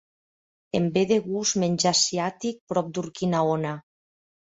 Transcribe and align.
Em 0.79 0.87
ve 0.95 1.03
de 1.11 1.19
gust 1.27 1.59
menjar 1.65 1.93
asiàtic 1.99 2.61
prop 2.75 2.93
d'Urquinaona. 2.97 3.81